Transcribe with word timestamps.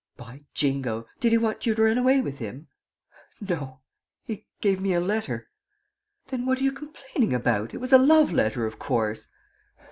"By 0.17 0.41
jingo! 0.55 1.05
Did 1.19 1.31
he 1.31 1.37
want 1.37 1.67
you 1.67 1.75
to 1.75 1.83
run 1.83 1.99
away 1.99 2.21
with 2.21 2.39
him?" 2.39 2.69
"No, 3.39 3.81
he 4.23 4.47
gave 4.59 4.81
me 4.81 4.93
a 4.95 4.99
letter...." 4.99 5.47
"Then 6.29 6.47
what 6.47 6.57
are 6.57 6.63
you 6.63 6.71
complaining 6.71 7.35
about? 7.35 7.75
It 7.75 7.77
was 7.77 7.93
a 7.93 7.99
love 7.99 8.31
letter, 8.33 8.65
of 8.65 8.79
course!" 8.79 9.27